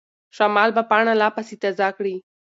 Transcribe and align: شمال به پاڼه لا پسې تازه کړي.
شمال 0.35 0.69
به 0.75 0.83
پاڼه 0.89 1.13
لا 1.21 1.27
پسې 1.35 1.55
تازه 1.61 1.89
کړي. 1.97 2.15